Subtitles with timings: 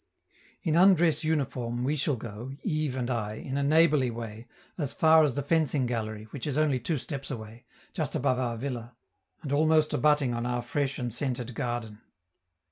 [0.63, 5.23] In undress uniform we shall go, Yves and I, in a neighborly way, as far
[5.23, 8.95] as the fencing gallery, which is only two steps away, just above our villa,
[9.43, 12.01] and almost abutting on our fresh and scented garden.